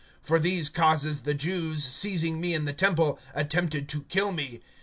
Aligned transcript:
(21)For 0.25 0.41
these 0.41 0.67
causes 0.67 1.21
the 1.21 1.35
Jews, 1.35 1.83
seizing 1.83 2.41
me 2.41 2.55
in 2.55 2.65
the 2.65 2.73
temple, 2.73 3.19
attempted 3.35 3.87
to 3.89 4.01
kill 4.05 4.31
me. 4.31 4.61